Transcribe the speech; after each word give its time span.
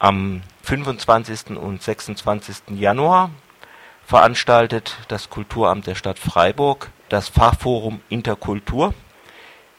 Am 0.00 0.40
25. 0.62 1.58
und 1.58 1.82
26. 1.82 2.70
Januar 2.70 3.28
veranstaltet 4.02 4.96
das 5.08 5.28
Kulturamt 5.28 5.86
der 5.86 5.94
Stadt 5.94 6.18
Freiburg 6.18 6.88
das 7.10 7.28
Fachforum 7.28 8.00
Interkultur. 8.08 8.94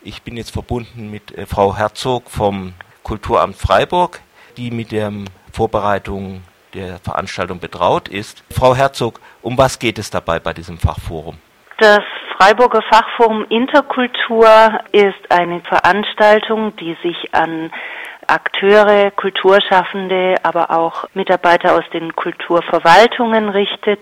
Ich 0.04 0.22
bin 0.22 0.38
jetzt 0.38 0.52
verbunden 0.52 1.10
mit 1.10 1.36
äh, 1.36 1.48
Frau 1.48 1.76
Herzog 1.76 2.30
vom 2.30 2.74
Kulturamt 3.02 3.56
Freiburg, 3.56 4.20
die 4.58 4.70
mit 4.70 4.92
der 4.92 5.12
Vorbereitung 5.52 6.44
der 6.76 7.00
Veranstaltung 7.00 7.60
betraut 7.60 8.08
ist. 8.08 8.44
Frau 8.52 8.76
Herzog, 8.76 9.20
um 9.42 9.58
was 9.58 9.80
geht 9.80 9.98
es 9.98 10.12
dabei 10.12 10.40
bei 10.40 10.54
diesem 10.54 10.78
Fachforum? 10.78 11.40
Das 11.80 12.02
Freiburger 12.38 12.82
Fachforum 12.92 13.46
Interkultur 13.50 14.80
ist 14.92 15.32
eine 15.32 15.62
Veranstaltung, 15.62 16.76
die 16.76 16.96
sich 17.02 17.34
an 17.34 17.72
Akteure, 18.32 19.12
Kulturschaffende, 19.12 20.36
aber 20.44 20.72
auch 20.72 21.06
Mitarbeiter 21.14 21.76
aus 21.76 21.84
den 21.94 22.16
Kulturverwaltungen 22.16 23.50
richtet. 23.50 24.02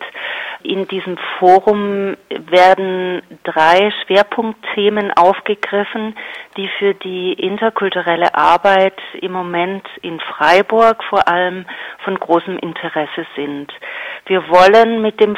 In 0.62 0.88
diesem 0.88 1.18
Forum 1.40 2.16
werden 2.30 3.24
drei 3.44 3.92
Schwerpunktthemen 4.04 5.12
aufgegriffen, 5.14 6.16
die 6.58 6.70
für 6.78 6.94
die 6.94 7.34
interkulturelle 7.34 8.36
Arbeit 8.36 9.00
im 9.20 9.32
Moment 9.32 9.88
in 10.04 10.20
Freiburg 10.20 11.04
vor 11.06 11.28
allem 11.28 11.66
von 12.04 12.20
großem 12.20 12.60
Interesse 12.60 13.26
sind. 13.36 13.72
Wir 14.28 14.48
wollen 14.50 15.02
mit 15.02 15.20
dem, 15.20 15.36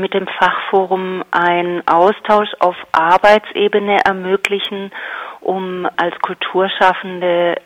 mit 0.00 0.14
dem 0.14 0.28
Fachforum 0.38 1.24
einen 1.32 1.82
Austausch 1.88 2.50
auf 2.60 2.76
Arbeitsebene 2.92 4.04
ermöglichen, 4.04 4.92
um 5.40 5.88
als 5.96 6.14
Kulturschaffende 6.20 7.56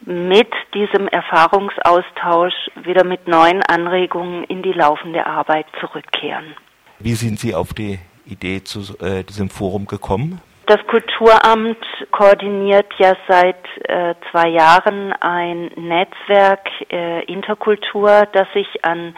mit 0.00 0.48
diesem 0.74 1.08
Erfahrungsaustausch 1.08 2.54
wieder 2.82 3.04
mit 3.04 3.26
neuen 3.28 3.62
Anregungen 3.62 4.44
in 4.44 4.62
die 4.62 4.72
laufende 4.72 5.26
Arbeit 5.26 5.66
zurückkehren. 5.80 6.54
Wie 6.98 7.14
sind 7.14 7.38
Sie 7.38 7.54
auf 7.54 7.74
die 7.74 7.98
Idee 8.26 8.62
zu 8.62 8.80
äh, 9.00 9.24
diesem 9.24 9.50
Forum 9.50 9.86
gekommen? 9.86 10.40
Das 10.66 10.86
Kulturamt 10.86 11.78
koordiniert 12.10 12.92
ja 12.98 13.14
seit 13.26 13.64
äh, 13.84 14.14
zwei 14.30 14.48
Jahren 14.48 15.14
ein 15.14 15.70
Netzwerk 15.76 16.68
äh, 16.90 17.24
Interkultur, 17.24 18.28
das 18.32 18.46
sich 18.52 18.84
an 18.84 19.16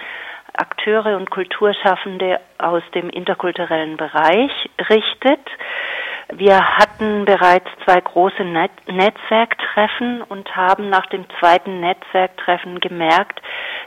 Akteure 0.53 1.17
und 1.17 1.31
Kulturschaffende 1.31 2.39
aus 2.59 2.83
dem 2.95 3.11
interkulturellen 3.11 3.97
Bereich 3.97 4.53
richtet. 4.89 5.41
Wir 6.33 6.79
hatten 6.79 7.25
bereits 7.25 7.67
zwei 7.85 8.01
große 8.01 8.45
Net 8.45 8.71
Netzwerktreffen 8.87 10.23
und 10.23 10.55
haben 10.55 10.89
nach 10.89 11.07
dem 11.07 11.25
zweiten 11.39 11.81
Netzwerktreffen 11.81 12.79
gemerkt, 12.79 13.43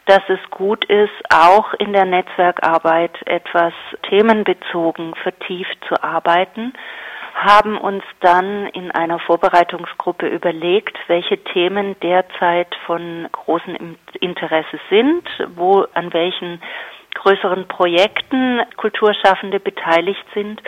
dass 0.08 0.22
es 0.28 0.40
gut 0.50 0.84
ist, 0.86 1.14
auch 1.34 1.74
in 1.76 1.94
der 1.94 2.06
Netzwerkarbeit 2.06 3.16
etwas 3.26 3.74
themenbezogen 4.10 5.16
vertieft 5.16 5.78
zu 5.88 6.04
arbeiten 6.04 6.74
haben 7.36 7.80
uns 7.80 8.04
dann 8.20 8.68
in 8.68 8.92
einer 8.92 9.18
Vorbereitungsgruppe 9.20 10.28
überlegt, 10.28 10.96
welche 11.08 11.44
Themen 11.44 11.96
derzeit 12.02 12.74
von 12.86 13.28
großem 13.32 13.98
Interesse 14.22 14.80
sind, 14.90 15.28
wo 15.56 15.86
an 15.94 16.14
welchen 16.14 16.62
größeren 17.16 17.68
Projekten 17.68 18.62
Kulturschaffende 18.78 19.60
beteiligt 19.60 20.26
sind 20.34 20.62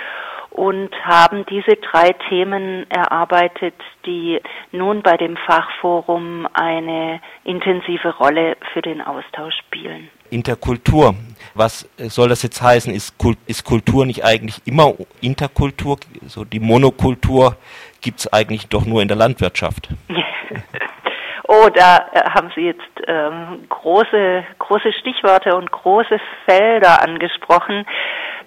und 0.55 0.89
haben 1.03 1.45
diese 1.49 1.75
drei 1.75 2.13
Themen 2.29 2.89
erarbeitet, 2.89 3.73
die 4.05 4.39
nun 4.71 5.01
bei 5.01 5.17
dem 5.17 5.35
Fachforum 5.35 6.47
eine 6.53 7.19
intensive 7.43 8.15
Rolle 8.15 8.55
für 8.71 8.81
den 8.81 9.01
Austausch 9.01 9.53
spielen. 9.67 10.09
Interkultur. 10.29 11.15
Was 11.55 11.89
soll 11.97 12.29
das 12.29 12.41
jetzt 12.41 12.61
heißen? 12.61 12.93
Ist, 12.93 13.15
ist 13.47 13.65
Kultur 13.65 14.05
nicht 14.05 14.23
eigentlich 14.23 14.61
immer 14.65 14.93
Interkultur? 15.19 15.97
So 16.25 16.45
die 16.45 16.61
Monokultur 16.61 17.57
gibt 18.01 18.19
es 18.19 18.31
eigentlich 18.31 18.69
doch 18.69 18.85
nur 18.85 19.01
in 19.01 19.09
der 19.09 19.17
Landwirtschaft. 19.17 19.89
Oh, 21.47 21.69
da 21.69 22.09
äh, 22.11 22.29
haben 22.31 22.51
Sie 22.55 22.61
jetzt 22.61 22.81
ähm, 23.07 23.65
große, 23.69 24.43
große 24.57 24.93
Stichworte 24.93 25.55
und 25.55 25.71
große 25.71 26.19
Felder 26.45 27.03
angesprochen. 27.03 27.85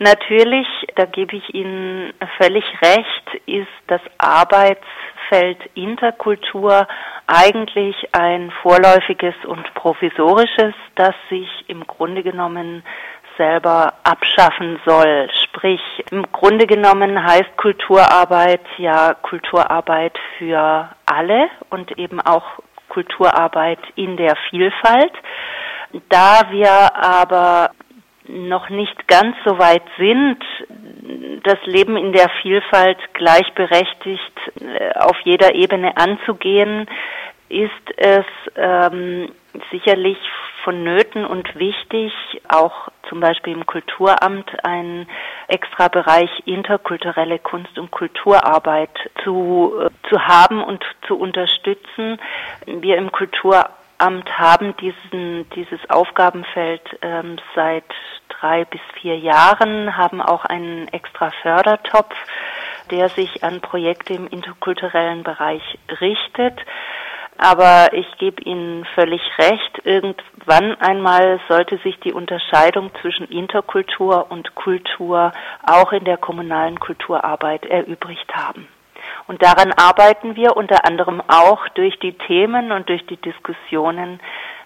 Natürlich, 0.00 0.66
da 0.94 1.06
gebe 1.06 1.36
ich 1.36 1.54
Ihnen 1.54 2.12
völlig 2.40 2.64
recht, 2.82 3.34
ist 3.46 3.66
das 3.88 4.00
Arbeitsfeld 4.18 5.58
Interkultur 5.74 6.86
eigentlich 7.26 7.96
ein 8.12 8.52
vorläufiges 8.62 9.34
und 9.44 9.74
provisorisches, 9.74 10.74
das 10.94 11.14
sich 11.28 11.48
im 11.66 11.84
Grunde 11.86 12.22
genommen 12.22 12.84
selber 13.36 13.94
abschaffen 14.04 14.80
soll. 14.84 15.28
Sprich, 15.44 15.80
im 16.10 16.30
Grunde 16.30 16.66
genommen 16.66 17.22
heißt 17.24 17.56
Kulturarbeit 17.56 18.64
ja 18.76 19.14
Kulturarbeit 19.14 20.16
für 20.38 20.88
alle 21.06 21.48
und 21.70 21.98
eben 21.98 22.20
auch 22.20 22.44
Kulturarbeit 22.88 23.80
in 23.96 24.16
der 24.16 24.36
Vielfalt. 24.50 25.12
Da 26.08 26.50
wir 26.50 26.94
aber 26.94 27.70
noch 28.28 28.68
nicht 28.68 29.08
ganz 29.08 29.36
so 29.44 29.58
weit 29.58 29.82
sind, 29.96 30.38
das 31.44 31.58
Leben 31.64 31.96
in 31.96 32.12
der 32.12 32.28
Vielfalt 32.42 32.98
gleichberechtigt 33.14 34.32
äh, 34.60 34.92
auf 34.98 35.18
jeder 35.24 35.54
Ebene 35.54 35.96
anzugehen, 35.96 36.86
ist 37.48 37.70
es 37.96 38.26
ähm, 38.56 39.32
sicherlich 39.70 40.18
vonnöten 40.64 41.24
und 41.24 41.58
wichtig, 41.58 42.12
auch 42.48 42.88
zum 43.08 43.20
Beispiel 43.20 43.54
im 43.54 43.64
Kulturamt 43.64 44.64
einen 44.64 45.08
extra 45.46 45.88
Bereich 45.88 46.30
interkulturelle 46.44 47.38
Kunst- 47.38 47.78
und 47.78 47.90
Kulturarbeit 47.90 48.90
zu, 49.24 49.72
äh, 49.80 50.08
zu 50.08 50.26
haben 50.26 50.62
und 50.62 50.84
zu 51.06 51.18
unterstützen. 51.18 52.18
Wir 52.66 52.98
im 52.98 53.10
Kulturamt 53.12 54.38
haben 54.38 54.76
diesen, 54.76 55.48
dieses 55.50 55.80
Aufgabenfeld 55.88 56.82
ähm, 57.00 57.36
seit 57.54 57.84
drei 58.40 58.64
bis 58.64 58.80
vier 59.00 59.18
Jahren, 59.18 59.96
haben 59.96 60.20
auch 60.20 60.44
einen 60.44 60.88
extra 60.88 61.30
Fördertopf, 61.42 62.14
der 62.90 63.08
sich 63.08 63.44
an 63.44 63.60
Projekte 63.60 64.14
im 64.14 64.26
interkulturellen 64.28 65.22
Bereich 65.22 65.62
richtet. 66.00 66.60
Aber 67.40 67.92
ich 67.92 68.06
gebe 68.18 68.42
Ihnen 68.42 68.84
völlig 68.96 69.22
recht, 69.38 69.80
irgendwann 69.84 70.74
einmal 70.80 71.38
sollte 71.48 71.78
sich 71.78 71.98
die 72.00 72.12
Unterscheidung 72.12 72.90
zwischen 73.00 73.28
Interkultur 73.28 74.26
und 74.30 74.56
Kultur 74.56 75.30
auch 75.64 75.92
in 75.92 76.04
der 76.04 76.16
kommunalen 76.16 76.80
Kulturarbeit 76.80 77.64
erübrigt 77.64 78.34
haben. 78.34 78.66
Und 79.28 79.40
daran 79.42 79.72
arbeiten 79.72 80.34
wir 80.34 80.56
unter 80.56 80.84
anderem 80.84 81.22
auch 81.28 81.68
durch 81.70 81.96
die 82.00 82.14
Themen 82.14 82.72
und 82.72 82.88
durch 82.88 83.06
die 83.06 83.18
Diskussionen 83.18 84.18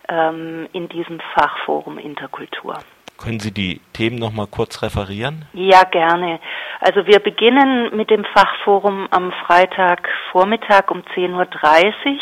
ähm, 0.09 0.66
in 0.72 0.89
diesem 0.89 1.21
Fachforum 1.34 1.99
Interkultur. 1.99 2.78
Können 3.19 3.41
Sie 3.41 3.53
die 3.53 3.81
Themen 3.93 4.17
noch 4.17 4.33
mal 4.33 4.47
kurz 4.47 4.83
referieren? 4.83 5.45
Ja, 5.53 5.84
gerne. 5.84 6.41
Also 6.81 7.06
wir 7.06 7.21
beginnen 7.21 7.95
mit 7.97 8.11
dem 8.11 8.25
Fachforum 8.25 9.06
am 9.11 9.33
Freitagvormittag 9.47 10.91
um 10.91 11.03
10.30 11.15 11.34
Uhr 11.34 12.19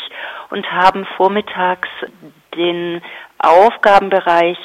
und 0.50 0.70
haben 0.70 1.06
vormittags 1.16 1.88
den 2.54 3.00
Aufgabenbereich 3.38 4.58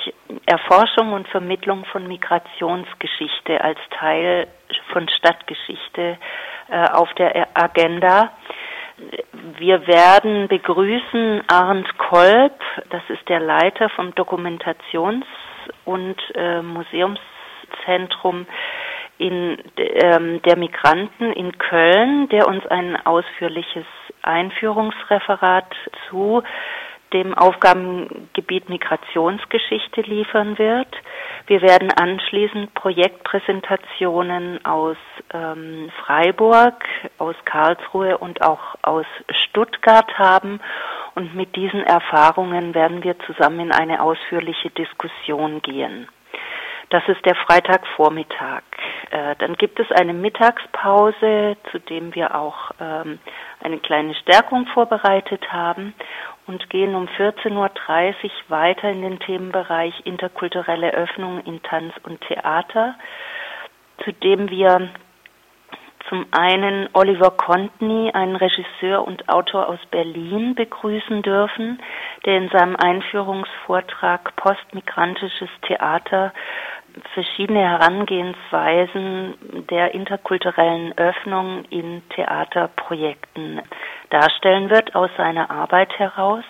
Erforschung 0.46 1.14
und 1.14 1.28
Vermittlung 1.30 1.86
von 1.86 2.08
Migrationsgeschichte 2.08 3.62
als 3.62 3.80
Teil 3.98 4.48
von 4.92 5.08
Stadtgeschichte 5.08 6.18
äh, 6.70 6.90
auf 6.90 7.14
der 7.14 7.48
Agenda. 7.54 8.32
Wir 9.58 9.88
werden 9.88 10.50
begrüßen 10.50 11.44
Arndt 11.48 11.98
Kolb, 11.98 12.60
das 12.90 13.04
ist 13.10 13.28
der 13.30 13.40
Leiter 13.40 13.90
vom 13.90 14.10
Dokumentations- 14.10 15.24
und 15.86 16.18
äh, 16.36 16.62
Museumszentrum 16.62 18.48
in 19.18 19.58
ähm, 19.78 20.42
der 20.42 20.58
Migranten 20.58 21.32
in 21.32 21.58
Köln, 21.58 22.28
der 22.30 22.48
uns 22.48 22.66
ein 22.68 22.98
ausführliches 23.06 23.86
Einführungsreferat 24.24 25.74
zu 26.10 26.44
dem 27.14 27.34
Aufgabengebiet 27.34 28.68
Migrationsgeschichte 28.68 30.02
liefern 30.02 30.58
wird. 30.58 30.90
Wir 31.48 31.62
werden 31.62 31.92
anschließend 31.92 32.74
Projektpräsentationen 32.74 34.66
aus 34.66 34.98
ähm, 35.34 35.92
Freiburg, 36.04 36.84
aus 37.18 37.36
Karlsruhe 37.46 38.18
und 38.18 38.42
auch 38.42 38.76
aus 38.82 39.06
Stuttgart 39.30 40.18
haben. 40.18 40.60
Und 41.16 41.34
mit 41.34 41.56
diesen 41.56 41.84
Erfahrungen 41.84 42.74
werden 42.74 43.04
wir 43.04 43.18
zusammen 43.20 43.62
in 43.62 43.72
eine 43.72 44.02
ausführliche 44.02 44.70
Diskussion 44.70 45.62
gehen. 45.62 46.10
Das 46.90 47.04
ist 47.08 47.26
der 47.26 47.36
Freitagvormittag. 47.36 48.62
Äh, 49.10 49.36
dann 49.40 49.56
gibt 49.56 49.80
es 49.80 49.92
eine 49.92 50.14
Mittagspause, 50.14 51.58
zu 51.72 51.80
dem 51.80 52.14
wir 52.14 52.36
auch 52.36 52.72
ähm, 52.80 53.20
eine 53.62 53.80
kleine 53.80 54.14
Stärkung 54.16 54.68
vorbereitet 54.68 55.52
haben. 55.52 55.94
und 56.48 56.70
gehen 56.70 56.94
um 56.94 57.08
14.30 57.08 57.54
Uhr 57.56 57.72
weiter 58.50 58.90
in 58.90 59.02
den 59.02 59.20
Themenbereich 59.20 60.06
interkulturelle 60.06 60.94
Öffnung 60.94 61.44
in 61.44 61.64
Tanz 61.64 61.94
und 62.04 62.22
Theater, 62.22 62.96
zu 64.04 64.12
dem 64.12 64.50
wir 64.50 64.90
zum 66.10 66.26
einen 66.32 66.90
Oliver 66.94 67.32
Contney, 67.32 68.12
einen 68.14 68.36
Regisseur 68.36 69.08
und 69.08 69.28
Autor 69.30 69.70
aus 69.70 69.80
Berlin, 69.90 70.56
begrüßen 70.56 71.22
dürfen, 71.22 71.80
der 72.26 72.38
in 72.38 72.50
seinem 72.50 72.76
Einführungsvortrag 72.76 74.36
Postmigrantisches 74.36 75.50
Theater 75.64 76.32
verschiedene 77.14 77.60
Herangehensweisen 77.60 79.36
der 79.70 79.94
interkulturellen 79.94 80.98
Öffnung 80.98 81.66
in 81.70 82.02
Theaterprojekten 82.10 83.62
darstellen 84.10 84.70
wird 84.70 84.96
aus 84.96 85.10
seiner 85.18 85.50
Arbeit 85.52 85.98
heraus. 86.00 86.44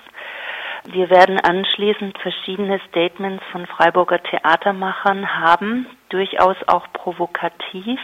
Wir 0.88 1.10
werden 1.10 1.40
anschließend 1.40 2.18
verschiedene 2.19 2.80
Statements 2.90 3.44
von 3.51 3.66
Freiburger 3.66 4.22
Theatermachern 4.22 5.40
haben, 5.40 5.88
durchaus 6.10 6.58
auch 6.68 6.86
provokativ, 6.94 8.00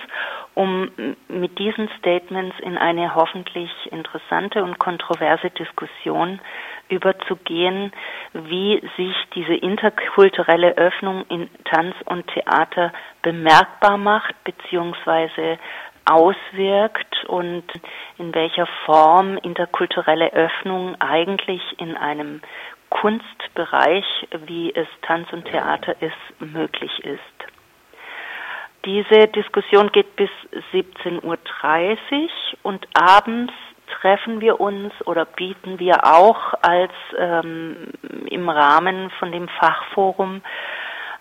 um 0.53 0.91
mit 1.27 1.57
diesen 1.59 1.89
Statements 1.99 2.55
in 2.59 2.77
eine 2.77 3.15
hoffentlich 3.15 3.71
interessante 3.91 4.63
und 4.63 4.79
kontroverse 4.79 5.49
Diskussion 5.51 6.39
überzugehen, 6.89 7.91
wie 8.33 8.81
sich 8.97 9.15
diese 9.33 9.55
interkulturelle 9.55 10.77
Öffnung 10.77 11.25
in 11.29 11.49
Tanz 11.63 11.95
und 12.05 12.27
Theater 12.27 12.91
bemerkbar 13.21 13.97
macht 13.97 14.35
bzw. 14.43 15.57
auswirkt 16.05 17.25
und 17.25 17.63
in 18.17 18.33
welcher 18.35 18.67
Form 18.85 19.37
interkulturelle 19.37 20.33
Öffnung 20.33 20.99
eigentlich 20.99 21.61
in 21.77 21.95
einem 21.95 22.41
Kunstbereich, 22.89 24.05
wie 24.45 24.75
es 24.75 24.87
Tanz 25.03 25.31
und 25.31 25.45
Theater 25.45 25.95
ist, 26.01 26.41
möglich 26.41 26.99
ist. 27.05 27.40
Diese 28.85 29.27
Diskussion 29.27 29.91
geht 29.91 30.15
bis 30.15 30.29
17.30 30.73 31.21
Uhr 31.23 31.37
und 32.63 32.87
abends 32.95 33.53
treffen 34.01 34.41
wir 34.41 34.59
uns 34.59 34.91
oder 35.05 35.25
bieten 35.25 35.77
wir 35.79 36.05
auch 36.05 36.53
als 36.61 36.91
ähm, 37.17 37.89
im 38.29 38.49
Rahmen 38.49 39.11
von 39.19 39.31
dem 39.31 39.47
Fachforum 39.59 40.41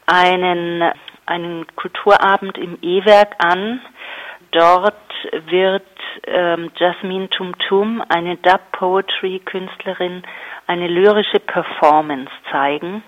einen, 0.07 0.91
einen 1.27 1.67
Kulturabend 1.77 2.57
im 2.57 2.79
E-Werk 2.81 3.35
an. 3.39 3.81
Dort 4.53 4.95
wird 5.47 5.87
ähm, 6.27 6.71
Jasmine 6.77 7.29
Tumtum, 7.29 8.03
eine 8.09 8.37
Dub-Poetry-Künstlerin, 8.37 10.23
eine 10.67 10.89
lyrische 10.89 11.41
Performance 11.41 12.31
zeigen. 12.51 13.03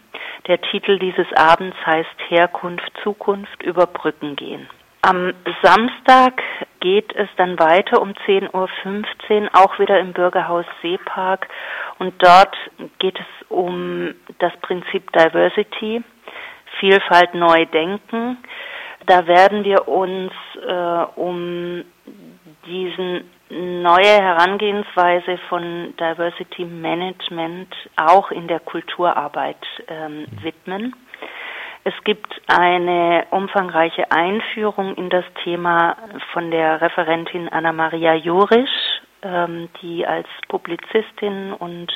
Der 0.46 0.60
Titel 0.60 0.98
dieses 0.98 1.26
Abends 1.34 1.76
heißt 1.86 2.08
Herkunft, 2.28 2.90
Zukunft 3.02 3.62
über 3.62 3.86
Brücken 3.86 4.34
gehen. 4.34 4.68
Am 5.02 5.34
Samstag 5.62 6.40
geht 6.80 7.12
es 7.14 7.28
dann 7.36 7.58
weiter 7.58 8.00
um 8.00 8.10
10.15 8.26 8.52
Uhr, 8.52 9.50
auch 9.52 9.78
wieder 9.78 9.98
im 9.98 10.12
Bürgerhaus 10.12 10.64
Seepark. 10.80 11.48
Und 11.98 12.14
dort 12.22 12.56
geht 12.98 13.18
es 13.18 13.48
um 13.48 14.14
das 14.38 14.52
Prinzip 14.62 15.12
Diversity, 15.12 16.02
Vielfalt 16.78 17.34
neu 17.34 17.66
denken. 17.66 18.38
Da 19.06 19.26
werden 19.26 19.64
wir 19.64 19.88
uns 19.88 20.32
äh, 20.66 21.20
um 21.20 21.84
diesen 22.66 23.28
neue 23.52 24.04
Herangehensweise 24.04 25.38
von 25.48 25.94
Diversity 25.98 26.64
Management 26.64 27.68
auch 27.96 28.30
in 28.30 28.48
der 28.48 28.60
Kulturarbeit 28.60 29.64
ähm, 29.88 30.26
widmen. 30.40 30.96
Es 31.84 31.94
gibt 32.04 32.32
eine 32.46 33.26
umfangreiche 33.30 34.10
Einführung 34.10 34.94
in 34.94 35.10
das 35.10 35.24
Thema 35.44 35.96
von 36.32 36.50
der 36.50 36.80
Referentin 36.80 37.48
Anna-Maria 37.48 38.14
Jurisch, 38.14 39.02
ähm, 39.22 39.68
die 39.82 40.06
als 40.06 40.28
Publizistin 40.48 41.52
und 41.52 41.92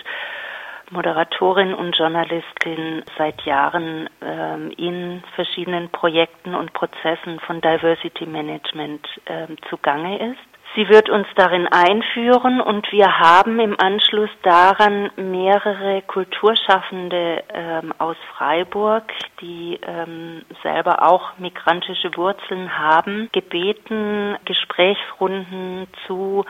Moderatorin 0.90 1.72
und 1.72 1.96
Journalistin 1.96 3.02
seit 3.16 3.42
Jahren 3.42 4.10
ähm, 4.20 4.72
in 4.76 5.22
verschiedenen 5.34 5.88
Projekten 5.88 6.54
und 6.54 6.72
Prozessen 6.74 7.40
von 7.40 7.60
Diversity 7.60 8.26
Management 8.26 9.06
ähm, 9.26 9.56
zugange 9.70 10.32
ist. 10.32 10.55
Sie 10.74 10.88
wird 10.90 11.08
uns 11.08 11.26
darin 11.36 11.66
einführen 11.68 12.60
und 12.60 12.90
wir 12.92 13.18
haben 13.18 13.60
im 13.60 13.78
Anschluss 13.80 14.28
daran 14.42 15.10
mehrere 15.16 16.02
Kulturschaffende 16.02 17.44
ähm, 17.48 17.94
aus 17.96 18.16
Freiburg, 18.36 19.04
die 19.40 19.78
ähm, 19.82 20.42
selber 20.62 21.02
auch 21.08 21.38
migrantische 21.38 22.14
Wurzeln 22.16 22.76
haben, 22.76 23.30
gebeten, 23.32 24.36
Gesprächsrunden 24.44 25.86
zu 26.06 26.44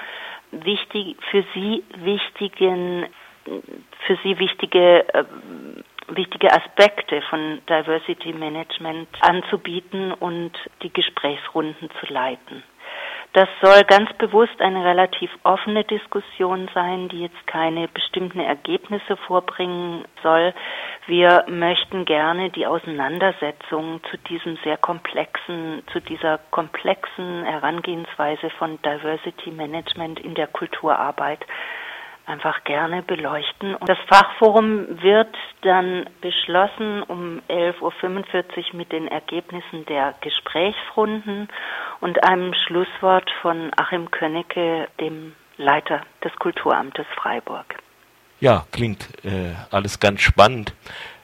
wichtig, 0.50 1.16
für 1.30 1.44
sie 1.54 1.84
wichtigen, 1.96 3.06
für 4.06 4.18
sie 4.24 4.38
wichtige 4.40 5.08
äh, 5.14 5.24
wichtige 6.08 6.52
Aspekte 6.52 7.20
von 7.22 7.60
Diversity 7.68 8.32
Management 8.32 9.08
anzubieten 9.20 10.12
und 10.12 10.52
die 10.82 10.92
Gesprächsrunden 10.92 11.90
zu 12.00 12.12
leiten. 12.12 12.62
Das 13.36 13.50
soll 13.60 13.84
ganz 13.84 14.10
bewusst 14.14 14.62
eine 14.62 14.82
relativ 14.82 15.30
offene 15.42 15.84
Diskussion 15.84 16.70
sein, 16.72 17.10
die 17.10 17.20
jetzt 17.20 17.46
keine 17.46 17.86
bestimmten 17.86 18.40
Ergebnisse 18.40 19.18
vorbringen 19.26 20.06
soll. 20.22 20.54
Wir 21.06 21.44
möchten 21.46 22.06
gerne 22.06 22.48
die 22.48 22.66
Auseinandersetzung 22.66 24.00
zu 24.10 24.16
diesem 24.16 24.56
sehr 24.64 24.78
komplexen, 24.78 25.82
zu 25.92 26.00
dieser 26.00 26.38
komplexen 26.50 27.44
Herangehensweise 27.44 28.48
von 28.58 28.78
Diversity 28.80 29.50
Management 29.50 30.18
in 30.18 30.34
der 30.34 30.46
Kulturarbeit 30.46 31.44
einfach 32.26 32.64
gerne 32.64 33.02
beleuchten. 33.02 33.74
Und 33.74 33.88
das 33.88 33.98
Fachforum 34.08 35.02
wird 35.02 35.34
dann 35.62 36.08
beschlossen 36.20 37.02
um 37.02 37.40
11.45 37.48 37.80
Uhr 37.80 38.76
mit 38.76 38.92
den 38.92 39.08
Ergebnissen 39.08 39.86
der 39.86 40.14
Gesprächsrunden 40.20 41.48
und 42.00 42.22
einem 42.24 42.52
Schlusswort 42.66 43.30
von 43.42 43.70
Achim 43.76 44.10
Könnecke, 44.10 44.88
dem 45.00 45.34
Leiter 45.56 46.02
des 46.22 46.34
Kulturamtes 46.36 47.06
Freiburg. 47.16 47.76
Ja, 48.40 48.66
klingt 48.70 49.24
äh, 49.24 49.54
alles 49.70 49.98
ganz 49.98 50.20
spannend. 50.20 50.74